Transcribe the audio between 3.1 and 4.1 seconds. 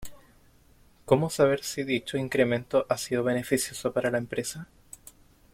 beneficioso para